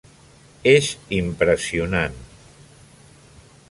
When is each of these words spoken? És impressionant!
És 0.71 0.87
impressionant! 1.19 2.19